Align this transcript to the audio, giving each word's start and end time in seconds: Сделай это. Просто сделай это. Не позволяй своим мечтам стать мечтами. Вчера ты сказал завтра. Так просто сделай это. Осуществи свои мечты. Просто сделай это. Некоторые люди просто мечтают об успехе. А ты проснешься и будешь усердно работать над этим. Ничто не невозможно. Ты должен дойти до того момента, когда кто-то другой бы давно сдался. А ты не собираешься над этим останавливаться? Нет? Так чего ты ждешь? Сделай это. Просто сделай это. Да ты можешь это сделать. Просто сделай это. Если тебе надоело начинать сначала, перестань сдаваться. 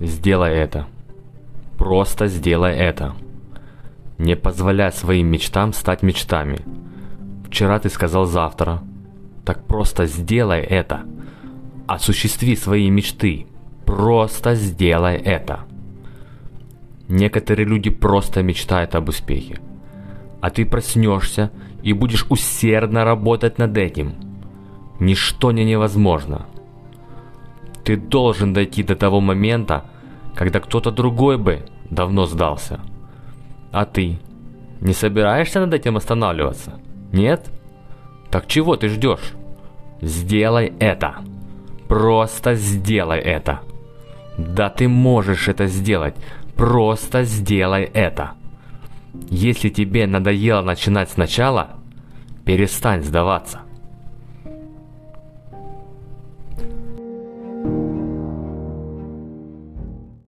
Сделай 0.00 0.52
это. 0.54 0.86
Просто 1.78 2.26
сделай 2.26 2.74
это. 2.74 3.14
Не 4.18 4.36
позволяй 4.36 4.92
своим 4.92 5.28
мечтам 5.28 5.72
стать 5.72 6.02
мечтами. 6.02 6.60
Вчера 7.46 7.78
ты 7.78 7.88
сказал 7.88 8.24
завтра. 8.24 8.82
Так 9.44 9.66
просто 9.66 10.06
сделай 10.06 10.60
это. 10.60 11.02
Осуществи 11.86 12.56
свои 12.56 12.88
мечты. 12.90 13.46
Просто 13.84 14.54
сделай 14.54 15.16
это. 15.16 15.60
Некоторые 17.08 17.66
люди 17.66 17.90
просто 17.90 18.42
мечтают 18.42 18.94
об 18.94 19.08
успехе. 19.08 19.58
А 20.40 20.50
ты 20.50 20.64
проснешься 20.64 21.50
и 21.82 21.92
будешь 21.92 22.26
усердно 22.28 23.04
работать 23.04 23.58
над 23.58 23.76
этим. 23.76 24.14
Ничто 24.98 25.52
не 25.52 25.64
невозможно. 25.64 26.46
Ты 27.84 27.96
должен 27.96 28.52
дойти 28.52 28.82
до 28.82 28.94
того 28.94 29.20
момента, 29.20 29.84
когда 30.34 30.60
кто-то 30.60 30.90
другой 30.90 31.36
бы 31.38 31.64
давно 31.90 32.26
сдался. 32.26 32.80
А 33.72 33.84
ты 33.84 34.18
не 34.80 34.92
собираешься 34.92 35.60
над 35.60 35.74
этим 35.74 35.96
останавливаться? 35.96 36.80
Нет? 37.12 37.50
Так 38.30 38.46
чего 38.46 38.76
ты 38.76 38.88
ждешь? 38.88 39.32
Сделай 40.00 40.72
это. 40.78 41.16
Просто 41.88 42.54
сделай 42.54 43.18
это. 43.18 43.60
Да 44.38 44.70
ты 44.70 44.88
можешь 44.88 45.48
это 45.48 45.66
сделать. 45.66 46.14
Просто 46.56 47.24
сделай 47.24 47.84
это. 47.84 48.32
Если 49.28 49.68
тебе 49.68 50.06
надоело 50.06 50.62
начинать 50.62 51.10
сначала, 51.10 51.70
перестань 52.44 53.02
сдаваться. 53.02 53.60